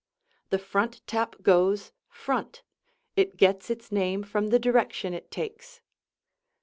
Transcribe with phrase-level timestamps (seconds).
[0.49, 2.63] The front tap goes front
[3.15, 5.83] it gets its name from the direction it takes.